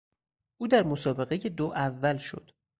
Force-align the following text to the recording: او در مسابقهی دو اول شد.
او 0.57 0.67
در 0.67 0.83
مسابقهی 0.83 1.49
دو 1.49 1.65
اول 1.65 2.17
شد. 2.17 2.51